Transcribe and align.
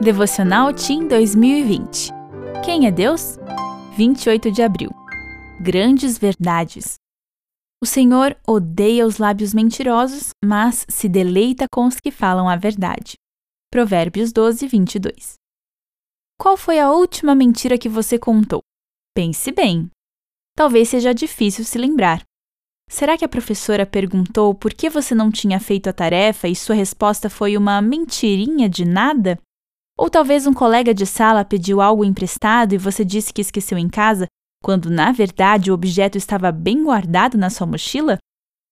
Devocional 0.00 0.74
Team 0.74 1.08
2020. 1.08 2.12
Quem 2.62 2.86
é 2.86 2.90
Deus? 2.90 3.38
28 3.96 4.52
de 4.52 4.62
abril. 4.62 4.90
Grandes 5.58 6.18
verdades. 6.18 6.96
O 7.82 7.86
Senhor 7.86 8.36
odeia 8.46 9.06
os 9.06 9.16
lábios 9.16 9.54
mentirosos, 9.54 10.30
mas 10.44 10.84
se 10.86 11.08
deleita 11.08 11.66
com 11.72 11.86
os 11.86 11.98
que 11.98 12.10
falam 12.10 12.46
a 12.46 12.56
verdade. 12.56 13.14
Provérbios 13.72 14.32
12, 14.32 14.66
22. 14.68 15.34
Qual 16.38 16.58
foi 16.58 16.78
a 16.78 16.92
última 16.92 17.34
mentira 17.34 17.78
que 17.78 17.88
você 17.88 18.18
contou? 18.18 18.60
Pense 19.14 19.50
bem. 19.50 19.90
Talvez 20.54 20.90
seja 20.90 21.14
difícil 21.14 21.64
se 21.64 21.78
lembrar. 21.78 22.22
Será 22.88 23.16
que 23.16 23.24
a 23.24 23.28
professora 23.28 23.86
perguntou 23.86 24.54
por 24.54 24.74
que 24.74 24.90
você 24.90 25.14
não 25.14 25.30
tinha 25.30 25.58
feito 25.58 25.88
a 25.88 25.92
tarefa 25.92 26.46
e 26.46 26.54
sua 26.54 26.76
resposta 26.76 27.30
foi 27.30 27.56
uma 27.56 27.80
mentirinha 27.80 28.68
de 28.68 28.84
nada? 28.84 29.38
Ou 29.98 30.10
talvez 30.10 30.46
um 30.46 30.52
colega 30.52 30.92
de 30.92 31.06
sala 31.06 31.44
pediu 31.44 31.80
algo 31.80 32.04
emprestado 32.04 32.74
e 32.74 32.78
você 32.78 33.04
disse 33.04 33.32
que 33.32 33.40
esqueceu 33.40 33.78
em 33.78 33.88
casa, 33.88 34.26
quando 34.62 34.90
na 34.90 35.10
verdade 35.10 35.70
o 35.70 35.74
objeto 35.74 36.18
estava 36.18 36.52
bem 36.52 36.84
guardado 36.84 37.38
na 37.38 37.48
sua 37.48 37.66
mochila? 37.66 38.18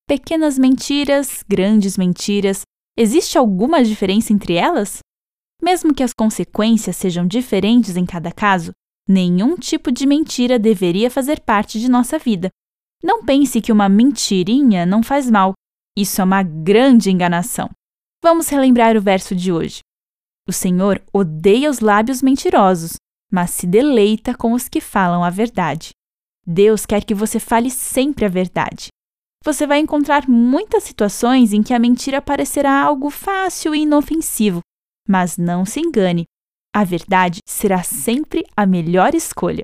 Pequenas 0.07 0.59
mentiras, 0.59 1.43
grandes 1.49 1.97
mentiras, 1.97 2.61
existe 2.99 3.39
alguma 3.39 3.83
diferença 3.83 4.33
entre 4.33 4.55
elas? 4.55 4.99
Mesmo 5.63 5.95
que 5.95 6.03
as 6.03 6.13
consequências 6.13 6.97
sejam 6.97 7.27
diferentes 7.27 7.97
em 7.97 8.05
cada 8.05 8.31
caso, 8.31 8.73
nenhum 9.09 9.57
tipo 9.57 9.91
de 9.91 10.07
mentira 10.07 10.59
deveria 10.59 11.11
fazer 11.11 11.41
parte 11.41 11.81
de 11.81 11.89
nossa 11.89 12.19
vida. 12.19 12.51
Não 13.03 13.25
pense 13.25 13.63
que 13.63 13.73
uma 13.73 13.89
mentirinha 13.89 14.85
não 14.85 15.03
faz 15.03 15.31
mal. 15.31 15.55
Isso 15.97 16.21
é 16.21 16.25
uma 16.25 16.43
grande 16.43 17.11
enganação. 17.11 17.71
Vamos 18.23 18.49
relembrar 18.49 18.97
o 18.97 19.01
verso 19.01 19.35
de 19.35 19.53
hoje. 19.53 19.81
O 20.47 20.53
Senhor 20.53 21.03
odeia 21.13 21.71
os 21.71 21.81
lábios 21.81 22.21
mentirosos, 22.21 22.97
mas 23.33 23.51
se 23.51 23.67
deleita 23.67 24.35
com 24.35 24.53
os 24.53 24.69
que 24.69 24.81
falam 24.81 25.25
a 25.25 25.31
verdade. 25.31 25.91
Deus 26.47 26.85
quer 26.85 27.05
que 27.05 27.15
você 27.15 27.41
fale 27.41 27.71
sempre 27.71 28.25
a 28.25 28.29
verdade. 28.29 28.89
Você 29.45 29.67
vai 29.67 29.79
encontrar 29.79 30.29
muitas 30.29 30.85
situações 30.85 31.53
em 31.53 31.63
que 31.63 31.75
a 31.75 31.79
mentira 31.79 32.21
parecerá 32.21 32.83
algo 32.83 33.11
fácil 33.11 33.75
e 33.75 33.81
inofensivo, 33.81 34.61
mas 35.09 35.37
não 35.37 35.65
se 35.65 35.81
engane, 35.81 36.25
a 36.75 36.83
verdade 36.83 37.39
será 37.47 37.83
sempre 37.83 38.45
a 38.57 38.67
melhor 38.67 39.15
escolha. 39.15 39.63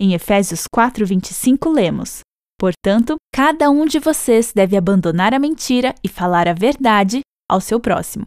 Em 0.00 0.12
Efésios 0.14 0.66
4:25 0.66 1.70
lemos: 1.70 2.20
Portanto, 2.58 3.16
cada 3.32 3.70
um 3.70 3.86
de 3.86 3.98
vocês 3.98 4.52
deve 4.52 4.76
abandonar 4.76 5.32
a 5.32 5.38
mentira 5.38 5.94
e 6.02 6.08
falar 6.08 6.48
a 6.48 6.52
verdade 6.52 7.20
ao 7.48 7.60
seu 7.60 7.78
próximo. 7.78 8.24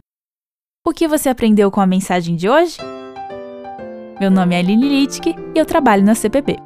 O 0.86 0.92
que 0.92 1.08
você 1.08 1.28
aprendeu 1.28 1.68
com 1.68 1.80
a 1.80 1.86
mensagem 1.86 2.36
de 2.36 2.48
hoje? 2.48 2.76
Meu 4.20 4.30
nome 4.30 4.54
é 4.54 4.60
Aline 4.60 4.88
Littke 4.88 5.34
e 5.52 5.58
eu 5.58 5.66
trabalho 5.66 6.04
na 6.04 6.14
CPB. 6.14 6.58